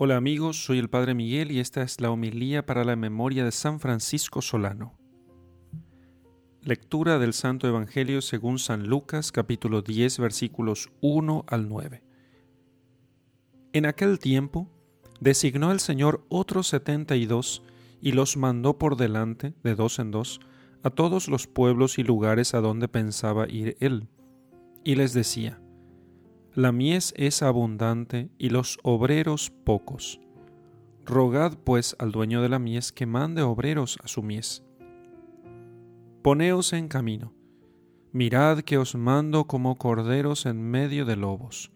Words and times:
Hola 0.00 0.16
amigos, 0.16 0.64
soy 0.64 0.78
el 0.78 0.88
Padre 0.88 1.12
Miguel 1.12 1.50
y 1.50 1.58
esta 1.58 1.82
es 1.82 2.00
la 2.00 2.12
homilía 2.12 2.64
para 2.64 2.84
la 2.84 2.94
memoria 2.94 3.44
de 3.44 3.50
San 3.50 3.80
Francisco 3.80 4.40
Solano. 4.40 4.96
Lectura 6.62 7.18
del 7.18 7.32
Santo 7.32 7.66
Evangelio 7.66 8.22
según 8.22 8.60
San 8.60 8.86
Lucas 8.86 9.32
capítulo 9.32 9.82
10 9.82 10.20
versículos 10.20 10.88
1 11.00 11.46
al 11.48 11.68
9. 11.68 12.04
En 13.72 13.86
aquel 13.86 14.20
tiempo 14.20 14.70
designó 15.18 15.72
el 15.72 15.80
Señor 15.80 16.24
otros 16.28 16.68
setenta 16.68 17.16
y 17.16 17.26
dos 17.26 17.64
y 18.00 18.12
los 18.12 18.36
mandó 18.36 18.78
por 18.78 18.96
delante, 18.96 19.52
de 19.64 19.74
dos 19.74 19.98
en 19.98 20.12
dos, 20.12 20.38
a 20.84 20.90
todos 20.90 21.26
los 21.26 21.48
pueblos 21.48 21.98
y 21.98 22.04
lugares 22.04 22.54
a 22.54 22.60
donde 22.60 22.86
pensaba 22.86 23.48
ir 23.48 23.76
él. 23.80 24.06
Y 24.84 24.94
les 24.94 25.12
decía, 25.12 25.60
la 26.58 26.72
mies 26.72 27.14
es 27.16 27.42
abundante 27.42 28.30
y 28.36 28.48
los 28.48 28.80
obreros 28.82 29.52
pocos. 29.62 30.20
Rogad 31.06 31.56
pues 31.56 31.94
al 32.00 32.10
dueño 32.10 32.42
de 32.42 32.48
la 32.48 32.58
mies 32.58 32.90
que 32.90 33.06
mande 33.06 33.42
obreros 33.42 33.96
a 34.02 34.08
su 34.08 34.24
mies. 34.24 34.64
Poneos 36.20 36.72
en 36.72 36.88
camino. 36.88 37.32
Mirad 38.10 38.62
que 38.62 38.76
os 38.76 38.96
mando 38.96 39.46
como 39.46 39.78
corderos 39.78 40.46
en 40.46 40.60
medio 40.60 41.04
de 41.04 41.14
lobos. 41.14 41.70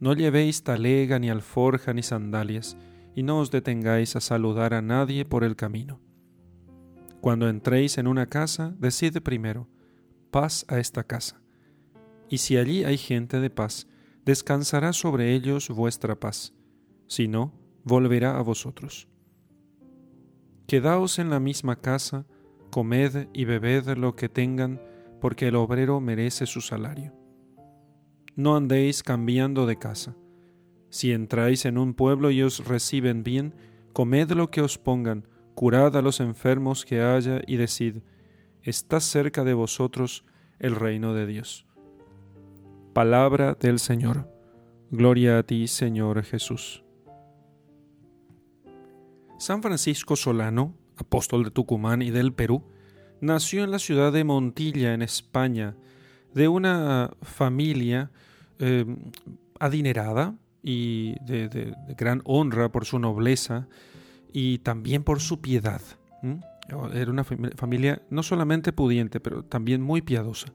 No 0.00 0.12
llevéis 0.12 0.64
talega 0.64 1.18
ni 1.18 1.30
alforja 1.30 1.94
ni 1.94 2.02
sandalias, 2.02 2.76
y 3.14 3.22
no 3.22 3.38
os 3.38 3.50
detengáis 3.50 4.16
a 4.16 4.20
saludar 4.20 4.74
a 4.74 4.82
nadie 4.82 5.24
por 5.24 5.44
el 5.44 5.56
camino. 5.56 5.98
Cuando 7.22 7.48
entréis 7.48 7.96
en 7.96 8.06
una 8.06 8.26
casa, 8.26 8.74
decid 8.78 9.22
primero, 9.22 9.66
paz 10.30 10.66
a 10.68 10.78
esta 10.78 11.04
casa. 11.04 11.40
Y 12.28 12.36
si 12.36 12.58
allí 12.58 12.84
hay 12.84 12.98
gente 12.98 13.40
de 13.40 13.48
paz, 13.48 13.86
descansará 14.24 14.92
sobre 14.92 15.34
ellos 15.34 15.68
vuestra 15.68 16.18
paz, 16.18 16.54
si 17.06 17.28
no, 17.28 17.52
volverá 17.84 18.38
a 18.38 18.42
vosotros. 18.42 19.08
Quedaos 20.66 21.18
en 21.18 21.28
la 21.28 21.40
misma 21.40 21.76
casa, 21.76 22.26
comed 22.70 23.28
y 23.32 23.44
bebed 23.44 23.96
lo 23.98 24.16
que 24.16 24.28
tengan, 24.28 24.80
porque 25.20 25.48
el 25.48 25.56
obrero 25.56 26.00
merece 26.00 26.46
su 26.46 26.60
salario. 26.60 27.12
No 28.34 28.56
andéis 28.56 29.02
cambiando 29.02 29.66
de 29.66 29.78
casa. 29.78 30.16
Si 30.88 31.12
entráis 31.12 31.66
en 31.66 31.78
un 31.78 31.94
pueblo 31.94 32.30
y 32.30 32.42
os 32.42 32.64
reciben 32.64 33.22
bien, 33.22 33.54
comed 33.92 34.30
lo 34.32 34.50
que 34.50 34.62
os 34.62 34.78
pongan, 34.78 35.28
curad 35.54 35.96
a 35.96 36.02
los 36.02 36.20
enfermos 36.20 36.84
que 36.84 37.00
haya 37.00 37.42
y 37.46 37.56
decid, 37.56 37.98
está 38.62 39.00
cerca 39.00 39.44
de 39.44 39.54
vosotros 39.54 40.24
el 40.58 40.74
reino 40.74 41.14
de 41.14 41.26
Dios. 41.26 41.66
Palabra 42.94 43.56
del 43.58 43.80
Señor. 43.80 44.30
Gloria 44.92 45.38
a 45.38 45.42
ti, 45.42 45.66
Señor 45.66 46.22
Jesús. 46.22 46.84
San 49.36 49.64
Francisco 49.64 50.14
Solano, 50.14 50.76
apóstol 50.96 51.42
de 51.42 51.50
Tucumán 51.50 52.02
y 52.02 52.12
del 52.12 52.32
Perú, 52.32 52.62
nació 53.20 53.64
en 53.64 53.72
la 53.72 53.80
ciudad 53.80 54.12
de 54.12 54.22
Montilla, 54.22 54.94
en 54.94 55.02
España, 55.02 55.74
de 56.34 56.46
una 56.46 57.10
familia 57.22 58.12
eh, 58.60 58.86
adinerada 59.58 60.36
y 60.62 61.16
de, 61.24 61.74
gran 61.98 62.22
honra 62.24 62.70
por 62.70 62.84
su 62.84 63.00
nobleza 63.00 63.66
y 64.32 64.58
también 64.58 65.02
por 65.02 65.18
su 65.18 65.40
piedad. 65.40 65.82
Era 66.92 67.10
una 67.10 67.24
familia 67.24 68.02
no 68.08 68.22
solamente 68.22 68.72
pudiente, 68.72 69.18
pero 69.18 69.42
también 69.44 69.82
muy 69.82 70.00
piadosa. 70.00 70.52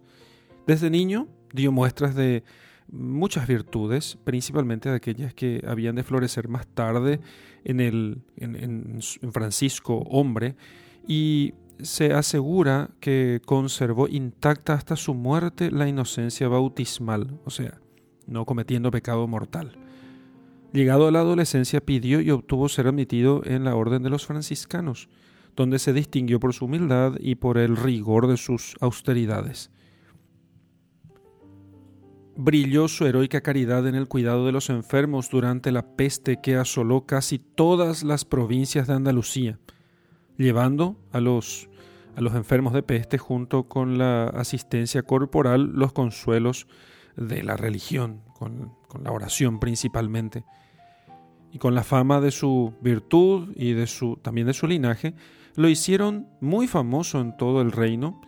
Desde 0.66 0.90
niño 0.90 1.28
dio 1.54 1.72
muestras 1.72 2.16
de 2.16 2.44
muchas 2.92 3.48
virtudes, 3.48 4.18
principalmente 4.24 4.90
de 4.90 4.96
aquellas 4.96 5.34
que 5.34 5.64
habían 5.68 5.96
de 5.96 6.04
florecer 6.04 6.48
más 6.48 6.68
tarde 6.68 7.20
en, 7.64 7.80
el, 7.80 8.22
en, 8.38 9.00
Francisco 9.32 9.98
hombre, 10.10 10.56
y 11.08 11.54
se 11.82 12.14
asegura 12.14 12.90
que 13.00 13.42
conservó 13.46 14.08
intacta 14.08 14.74
hasta 14.74 14.96
su 14.96 15.14
muerte 15.14 15.72
la 15.72 15.88
inocencia 15.88 16.48
bautismal, 16.48 17.40
o 17.46 17.50
sea, 17.50 17.80
no 18.28 18.46
cometiendo 18.46 18.92
pecado 18.92 19.28
mortal. 19.28 19.78
Llegado 20.74 21.08
a 21.08 21.12
la 21.12 21.22
adolescencia 21.22 21.82
pidió 21.82 22.22
y 22.22 22.30
obtuvo 22.32 22.70
ser 22.70 22.88
admitido 22.88 23.42
en 23.46 23.64
la 23.64 23.76
orden 23.76 24.04
de 24.04 24.10
los 24.10 24.26
franciscanos, 24.26 25.10
donde 25.56 25.80
se 25.80 25.94
distinguió 25.94 26.40
por 26.40 26.54
su 26.54 26.66
humildad 26.66 27.16
y 27.20 27.36
por 27.36 27.58
el 27.58 27.76
rigor 27.76 28.28
de 28.28 28.38
sus 28.38 28.76
austeridades 28.80 29.72
brilló 32.42 32.88
su 32.88 33.06
heroica 33.06 33.42
caridad 33.42 33.86
en 33.86 33.96
el 33.96 34.08
cuidado 34.08 34.46
de 34.46 34.54
los 34.54 34.70
enfermos 34.70 35.30
durante 35.30 35.74
la 35.74 35.98
peste 35.98 36.40
que 36.42 36.56
asoló 36.56 37.06
casi 37.06 37.38
todas 37.38 38.04
las 38.04 38.24
provincias 38.24 38.88
de 38.88 38.94
Andalucía, 38.94 39.60
llevando 40.38 40.96
a 41.12 41.20
los, 41.20 41.70
a 42.16 42.22
los 42.22 42.34
enfermos 42.36 42.72
de 42.72 42.82
peste 42.82 43.18
junto 43.18 43.68
con 43.68 43.98
la 43.98 44.28
asistencia 44.28 45.04
corporal 45.04 45.74
los 45.74 45.92
consuelos 45.92 46.68
de 47.18 47.44
la 47.44 47.58
religión, 47.58 48.22
con, 48.34 48.74
con 48.88 49.04
la 49.04 49.12
oración 49.12 49.60
principalmente. 49.60 50.46
Y 51.52 51.58
con 51.58 51.76
la 51.76 51.84
fama 51.84 52.22
de 52.22 52.32
su 52.32 52.74
virtud 52.80 53.52
y 53.58 53.74
de 53.74 53.86
su, 53.86 54.18
también 54.22 54.48
de 54.48 54.54
su 54.54 54.66
linaje, 54.66 55.14
lo 55.56 55.68
hicieron 55.68 56.30
muy 56.40 56.68
famoso 56.68 57.20
en 57.20 57.36
todo 57.36 57.62
el 57.62 57.74
reino 57.74 58.22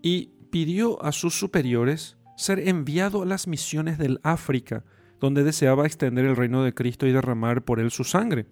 y 0.00 0.30
pidió 0.50 1.04
a 1.04 1.12
sus 1.12 1.38
superiores 1.38 2.17
ser 2.38 2.68
enviado 2.68 3.22
a 3.22 3.26
las 3.26 3.48
misiones 3.48 3.98
del 3.98 4.20
África, 4.22 4.84
donde 5.18 5.42
deseaba 5.42 5.86
extender 5.86 6.24
el 6.24 6.36
reino 6.36 6.62
de 6.62 6.72
Cristo 6.72 7.06
y 7.06 7.12
derramar 7.12 7.64
por 7.64 7.80
él 7.80 7.90
su 7.90 8.04
sangre. 8.04 8.46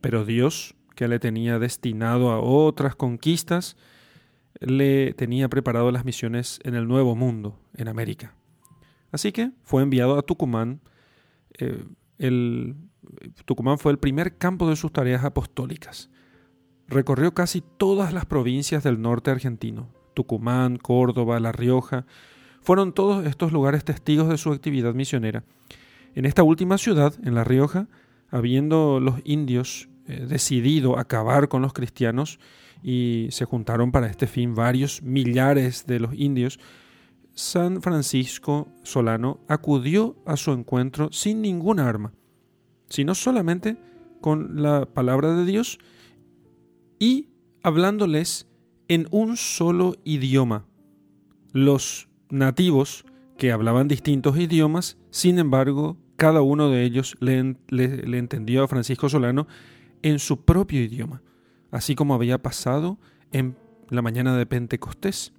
Pero 0.00 0.24
Dios, 0.24 0.74
que 0.96 1.06
le 1.06 1.20
tenía 1.20 1.60
destinado 1.60 2.32
a 2.32 2.40
otras 2.40 2.96
conquistas, 2.96 3.76
le 4.58 5.14
tenía 5.14 5.48
preparado 5.48 5.92
las 5.92 6.04
misiones 6.04 6.58
en 6.64 6.74
el 6.74 6.88
Nuevo 6.88 7.14
Mundo, 7.14 7.60
en 7.74 7.86
América. 7.86 8.34
Así 9.12 9.30
que 9.30 9.52
fue 9.62 9.84
enviado 9.84 10.18
a 10.18 10.22
Tucumán. 10.22 10.80
Eh, 11.56 11.84
el, 12.18 12.74
Tucumán 13.44 13.78
fue 13.78 13.92
el 13.92 13.98
primer 13.98 14.38
campo 14.38 14.68
de 14.68 14.74
sus 14.74 14.92
tareas 14.92 15.24
apostólicas. 15.24 16.10
Recorrió 16.88 17.32
casi 17.32 17.60
todas 17.60 18.12
las 18.12 18.26
provincias 18.26 18.82
del 18.82 19.00
norte 19.00 19.30
argentino, 19.30 19.88
Tucumán, 20.14 20.78
Córdoba, 20.78 21.38
La 21.38 21.52
Rioja, 21.52 22.06
fueron 22.62 22.92
todos 22.92 23.26
estos 23.26 23.52
lugares 23.52 23.84
testigos 23.84 24.28
de 24.28 24.38
su 24.38 24.52
actividad 24.52 24.94
misionera. 24.94 25.44
En 26.14 26.24
esta 26.26 26.42
última 26.42 26.78
ciudad, 26.78 27.14
en 27.24 27.34
La 27.34 27.44
Rioja, 27.44 27.88
habiendo 28.30 29.00
los 29.00 29.20
indios 29.24 29.88
eh, 30.06 30.26
decidido 30.28 30.98
acabar 30.98 31.48
con 31.48 31.62
los 31.62 31.72
cristianos 31.72 32.38
y 32.82 33.28
se 33.30 33.44
juntaron 33.44 33.92
para 33.92 34.08
este 34.08 34.26
fin 34.26 34.54
varios 34.54 35.02
millares 35.02 35.86
de 35.86 36.00
los 36.00 36.14
indios, 36.14 36.58
San 37.34 37.80
Francisco 37.80 38.68
Solano 38.82 39.40
acudió 39.48 40.16
a 40.26 40.36
su 40.36 40.52
encuentro 40.52 41.10
sin 41.12 41.40
ninguna 41.40 41.88
arma, 41.88 42.12
sino 42.88 43.14
solamente 43.14 43.76
con 44.20 44.62
la 44.62 44.86
palabra 44.86 45.34
de 45.34 45.44
Dios 45.44 45.78
y 46.98 47.28
hablándoles 47.62 48.46
en 48.88 49.06
un 49.10 49.36
solo 49.36 49.94
idioma. 50.04 50.66
Los 51.52 52.09
nativos 52.30 53.04
que 53.38 53.52
hablaban 53.52 53.88
distintos 53.88 54.38
idiomas, 54.38 54.98
sin 55.10 55.38
embargo, 55.38 55.96
cada 56.16 56.42
uno 56.42 56.68
de 56.68 56.84
ellos 56.84 57.16
le, 57.20 57.38
entendió 57.38 58.62
a 58.62 58.68
Francisco 58.68 59.08
Solano 59.08 59.46
en 60.02 60.18
su 60.18 60.44
propio 60.44 60.82
idioma, 60.82 61.22
así 61.70 61.94
como 61.94 62.14
había 62.14 62.42
pasado 62.42 62.98
en 63.32 63.56
la 63.88 64.02
mañana 64.02 64.36
de 64.36 64.44
Pentecostés. 64.44 65.32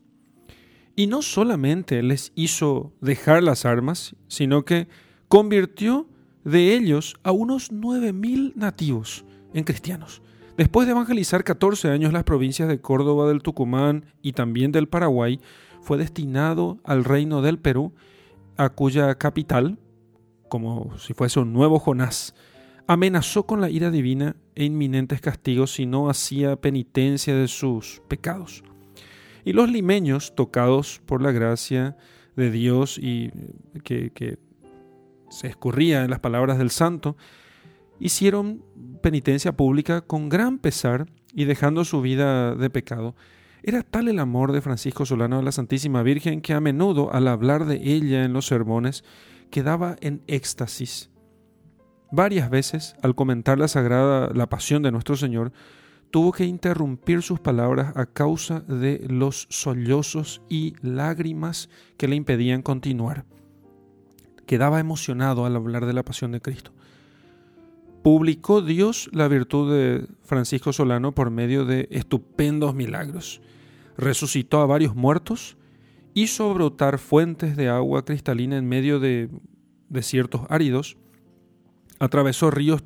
Y 0.96 1.08
no 1.08 1.22
solamente 1.22 2.02
les 2.02 2.32
hizo 2.36 2.94
dejar 3.00 3.44
las 3.44 3.66
armas, 3.66 4.16
sino 4.28 4.66
que 4.66 4.88
convirtió 5.28 6.10
de 6.44 6.76
ellos 6.76 7.16
a 7.24 7.32
unos 7.32 7.72
9.000 7.72 8.54
nativos 8.56 9.24
en 9.54 9.64
cristianos. 9.64 10.22
Después 10.58 10.88
de 10.88 10.92
evangelizar 10.92 11.44
14 11.44 11.90
años 11.90 12.12
las 12.12 12.24
provincias 12.24 12.68
de 12.68 12.82
Córdoba, 12.82 13.28
del 13.28 13.42
Tucumán 13.42 14.06
y 14.22 14.34
también 14.34 14.72
del 14.72 14.88
Paraguay, 14.88 15.40
fue 15.82 15.98
destinado 15.98 16.80
al 16.84 17.04
reino 17.04 17.42
del 17.42 17.60
Perú, 17.60 17.94
a 18.58 18.70
cuya 18.70 19.16
capital, 19.16 19.80
como 20.50 20.98
si 20.98 21.14
fuese 21.14 21.40
un 21.40 21.54
nuevo 21.54 21.80
Jonás, 21.80 22.36
amenazó 22.88 23.46
con 23.46 23.62
la 23.62 23.70
ira 23.70 23.90
divina 23.92 24.36
e 24.56 24.66
inminentes 24.66 25.22
castigos 25.22 25.74
si 25.74 25.86
no 25.86 26.10
hacía 26.10 26.56
penitencia 26.56 27.36
de 27.36 27.48
sus 27.48 28.02
pecados. 28.08 28.64
Y 29.44 29.54
los 29.54 29.72
limeños, 29.72 30.36
tocados 30.36 31.02
por 31.06 31.22
la 31.22 31.32
gracia 31.32 31.98
de 32.36 32.52
Dios 32.52 32.98
y 32.98 33.32
que, 33.84 34.12
que 34.12 34.38
se 35.30 35.48
escurría 35.48 36.04
en 36.04 36.10
las 36.10 36.20
palabras 36.20 36.58
del 36.58 36.70
santo, 36.70 37.18
hicieron 38.00 38.64
penitencia 39.02 39.56
pública 39.56 40.02
con 40.02 40.30
gran 40.30 40.60
pesar 40.60 41.08
y 41.34 41.46
dejando 41.46 41.86
su 41.86 42.02
vida 42.02 42.56
de 42.56 42.70
pecado, 42.70 43.16
era 43.64 43.84
tal 43.84 44.08
el 44.08 44.20
amor 44.20 44.52
de 44.52 44.62
Francisco 44.62 45.06
Solano 45.06 45.40
a 45.40 45.44
la 45.44 45.52
Santísima 45.52 46.02
Virgen 46.02 46.42
que 46.42 46.54
a 46.54 46.60
menudo 46.60 47.14
al 47.14 47.28
hablar 47.28 47.66
de 47.66 47.76
ella 47.76 48.24
en 48.24 48.34
los 48.34 48.48
sermones 48.48 49.04
quedaba 49.52 49.98
en 50.02 50.24
éxtasis. 50.28 51.12
Varias 52.12 52.50
veces, 52.50 52.96
al 53.04 53.16
comentar 53.16 53.60
la 53.60 53.68
sagrada 53.68 54.32
la 54.34 54.50
pasión 54.50 54.82
de 54.82 54.92
nuestro 54.92 55.16
Señor, 55.16 55.54
tuvo 56.10 56.32
que 56.32 56.46
interrumpir 56.46 57.22
sus 57.22 57.40
palabras 57.40 57.96
a 57.96 58.06
causa 58.06 58.60
de 58.62 59.06
los 59.08 59.48
sollozos 59.50 60.42
y 60.50 60.76
lágrimas 60.82 61.70
que 61.98 62.08
le 62.08 62.16
impedían 62.16 62.64
continuar. 62.64 63.26
Quedaba 64.46 64.80
emocionado 64.80 65.46
al 65.46 65.56
hablar 65.56 65.86
de 65.86 65.94
la 65.94 66.04
pasión 66.04 66.32
de 66.32 66.42
Cristo. 66.42 66.74
Publicó 68.04 68.62
Dios 68.62 69.10
la 69.14 69.28
virtud 69.28 69.72
de 69.72 70.08
Francisco 70.24 70.74
Solano 70.74 71.12
por 71.12 71.30
medio 71.30 71.66
de 71.66 71.88
estupendos 71.92 72.74
milagros. 72.74 73.42
Resucitó 73.96 74.62
a 74.62 74.66
varios 74.66 74.96
muertos, 74.96 75.58
hizo 76.16 76.52
brotar 76.54 76.98
fuentes 76.98 77.56
de 77.56 77.70
agua 77.70 78.04
cristalina 78.04 78.58
en 78.58 78.68
medio 78.68 79.00
de 79.00 79.30
desiertos 79.90 80.42
áridos, 80.50 80.98
atravesó 82.00 82.50
ríos 82.50 82.84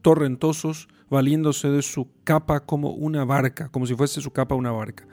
torrentosos 0.00 0.88
valiéndose 1.10 1.68
de 1.68 1.82
su 1.82 2.08
capa 2.22 2.60
como 2.60 2.90
una 2.90 3.24
barca, 3.24 3.68
como 3.70 3.86
si 3.86 3.94
fuese 3.96 4.20
su 4.20 4.30
capa 4.30 4.54
una 4.54 4.70
barca. 4.70 5.08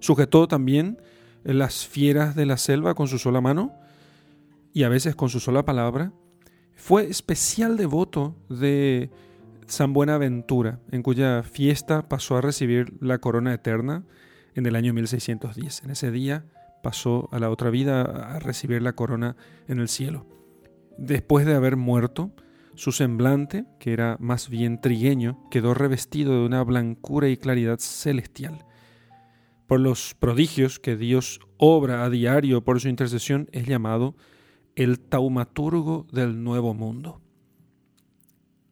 Sujetó 0.00 0.48
también 0.48 1.00
las 1.44 1.86
fieras 1.86 2.34
de 2.34 2.46
la 2.46 2.56
selva 2.56 2.94
con 2.94 3.06
su 3.06 3.18
sola 3.18 3.40
mano 3.40 3.72
y 4.72 4.82
a 4.82 4.88
veces 4.88 5.14
con 5.14 5.28
su 5.28 5.38
sola 5.38 5.64
palabra. 5.64 6.12
Fue 6.74 7.04
especial 7.04 7.76
devoto 7.76 8.36
de 8.48 9.10
San 9.66 9.92
Buenaventura, 9.92 10.80
en 10.90 11.02
cuya 11.02 11.42
fiesta 11.42 12.08
pasó 12.08 12.36
a 12.36 12.40
recibir 12.40 12.94
la 13.00 13.18
corona 13.18 13.54
eterna 13.54 14.04
en 14.54 14.66
el 14.66 14.76
año 14.76 14.92
1610. 14.92 15.84
En 15.84 15.90
ese 15.90 16.10
día 16.10 16.44
pasó 16.82 17.28
a 17.32 17.38
la 17.38 17.50
otra 17.50 17.70
vida 17.70 18.02
a 18.02 18.38
recibir 18.38 18.82
la 18.82 18.94
corona 18.94 19.36
en 19.68 19.78
el 19.78 19.88
cielo. 19.88 20.26
Después 20.98 21.46
de 21.46 21.54
haber 21.54 21.76
muerto, 21.76 22.32
su 22.74 22.92
semblante, 22.92 23.64
que 23.78 23.92
era 23.92 24.16
más 24.18 24.48
bien 24.48 24.80
trigueño, 24.80 25.38
quedó 25.50 25.74
revestido 25.74 26.32
de 26.32 26.46
una 26.46 26.62
blancura 26.64 27.28
y 27.28 27.36
claridad 27.36 27.78
celestial. 27.78 28.64
Por 29.66 29.80
los 29.80 30.14
prodigios 30.14 30.78
que 30.78 30.96
Dios 30.96 31.40
obra 31.56 32.04
a 32.04 32.10
diario 32.10 32.62
por 32.62 32.80
su 32.80 32.88
intercesión, 32.88 33.48
es 33.52 33.66
llamado 33.66 34.16
el 34.76 35.00
taumaturgo 35.00 36.06
del 36.12 36.42
nuevo 36.42 36.74
mundo. 36.74 37.20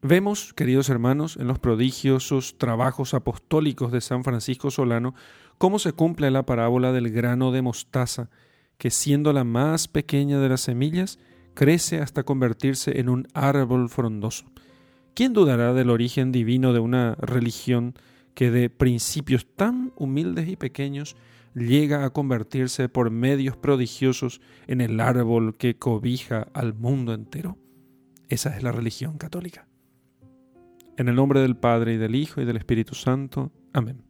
Vemos, 0.03 0.55
queridos 0.55 0.89
hermanos, 0.89 1.37
en 1.37 1.47
los 1.47 1.59
prodigiosos 1.59 2.57
trabajos 2.57 3.13
apostólicos 3.13 3.93
de 3.93 4.01
San 4.01 4.25
Francisco 4.25 4.71
Solano, 4.71 5.15
cómo 5.59 5.79
se 5.79 5.93
cumple 5.93 6.31
la 6.31 6.47
parábola 6.47 6.91
del 6.93 7.11
grano 7.11 7.53
de 7.53 7.61
mostaza, 7.61 8.31
que 8.79 8.91
siendo 8.91 9.35
la 9.35 9.45
más 9.45 9.89
pequeña 9.89 10.41
de 10.41 10.49
las 10.49 10.63
semillas, 10.63 11.19
crece 11.53 12.01
hasta 12.01 12.23
convertirse 12.23 12.99
en 12.99 13.11
un 13.11 13.29
árbol 13.35 13.91
frondoso. 13.91 14.47
¿Quién 15.13 15.35
dudará 15.35 15.75
del 15.75 15.91
origen 15.91 16.33
divino 16.33 16.73
de 16.73 16.79
una 16.79 17.15
religión 17.17 17.95
que 18.35 18.51
de 18.51 18.71
principios 18.71 19.47
tan 19.57 19.93
humildes 19.97 20.49
y 20.49 20.57
pequeños 20.57 21.17
llega 21.55 22.05
a 22.05 22.11
convertirse 22.11 22.89
por 22.89 23.11
medios 23.11 23.57
prodigiosos 23.57 24.41
en 24.67 24.81
el 24.81 25.01
árbol 25.01 25.57
que 25.57 25.77
cobija 25.77 26.49
al 26.53 26.75
mundo 26.75 27.15
entero? 27.15 27.59
Esa 28.29 28.57
es 28.57 28.63
la 28.63 28.73
religión 28.73 29.19
católica. 29.19 29.67
En 30.97 31.09
el 31.09 31.17
nombre 31.17 31.41
del 31.41 31.57
Padre 31.57 31.95
y 31.95 31.97
del 31.97 32.15
Hijo 32.15 32.41
y 32.41 32.45
del 32.45 32.57
Espíritu 32.57 32.95
Santo. 32.95 33.53
Amén. 33.73 34.10